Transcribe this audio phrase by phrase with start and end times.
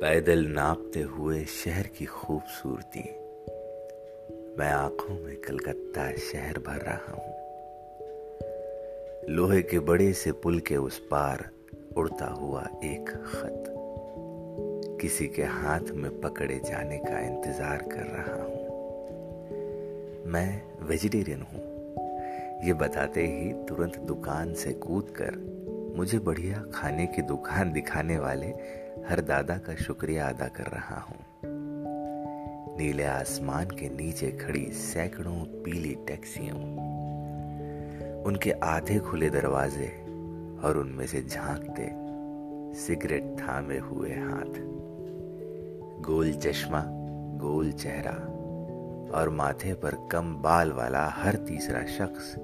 [0.00, 3.00] पैदल नापते हुए शहर की खूबसूरती।
[4.58, 7.32] मैं आँखों में कलकत्ता शहर भर रहा हूँ।
[9.28, 11.50] लोहे के बड़े से पुल के उस पार
[11.96, 13.64] उड़ता हुआ एक खत।
[15.00, 18.64] किसी के हाथ में पकड़े जाने का इंतज़ार कर रहा हूँ।
[20.26, 21.62] मैं वेजिटेरियन हूँ।
[22.66, 25.56] ये बताते ही तुरंत दुकान से कूद कर
[25.96, 31.16] मुझे बढ़िया खाने की दुकान दिखाने वाले हर दादा का शुक्रिया अदा कर रहा हूँ।
[32.78, 36.60] नीले आसमान के नीचे खड़ी सैकड़ों पीली टैक्सियों,
[38.22, 39.88] उनके आधे खुले दरवाजे
[40.64, 41.90] और उनमें से झांकते
[42.76, 44.60] सिगरेट थामे हुए हाथ,
[46.02, 46.84] गोल चश्मा,
[47.38, 48.16] गोल चेहरा
[49.18, 52.34] और माथे पर कम बाल वाला हर तीसरा शख्स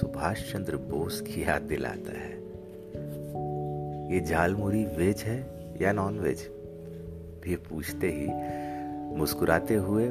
[0.00, 2.32] सुभाष चंद्र बोस की याद दिलाता है।
[4.14, 6.50] ये झालमुरी वेज है या नॉन वेज
[7.46, 8.26] ये पूछते ही,
[9.16, 10.08] मुस्कुराते हुए,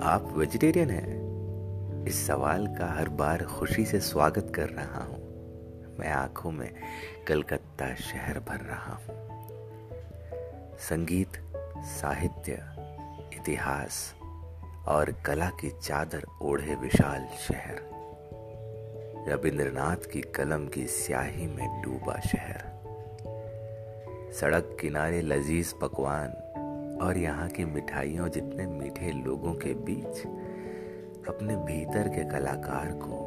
[0.00, 1.20] आप वेजिटेरियन हैं?
[2.06, 5.30] इस सवाल का हर बार खुशी से स्वागत कर रहा हूँ।
[5.98, 6.74] मैं आँखों में
[7.28, 9.28] कलकत्ता शहर भर रहा हूँ।
[10.78, 11.32] संगीत,
[11.78, 12.52] साहित्य,
[13.34, 14.14] इतिहास
[14.88, 17.90] और कला की चादर ओढ़े विशाल शहर।
[19.28, 22.79] रविंद्रनाथ की कलम की स्याही में डूबा शहर।
[24.32, 26.30] सड़क किनारे लजीज पकवान
[27.02, 30.20] और यहाँ की मिठाइयों जितने मीठे लोगों के बीच
[31.28, 33.18] अपने भीतर के कलाकार को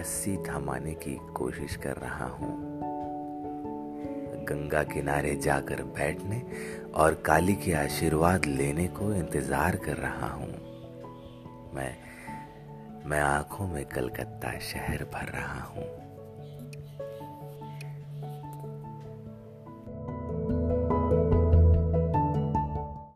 [0.00, 2.52] रस्सी थमाने की कोशिश कर रहा हूँ।
[4.44, 6.42] गंगा किनारे जाकर बैठने
[6.94, 10.52] और काली के आशीर्वाद लेने को इंतज़ार कर रहा हूँ।
[11.74, 11.94] मैं
[13.06, 16.09] मैं आँखों में कलकत्ता शहर भर रहा हूँ।